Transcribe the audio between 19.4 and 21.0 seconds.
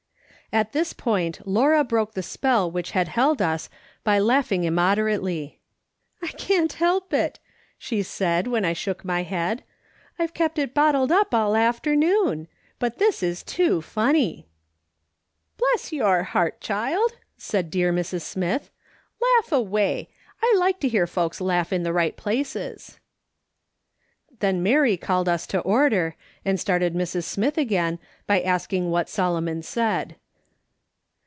away; I like to